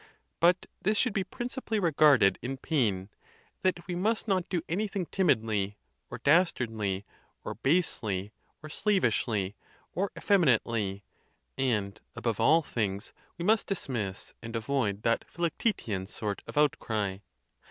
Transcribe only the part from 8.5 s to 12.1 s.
or slavishly, or effeminately, and,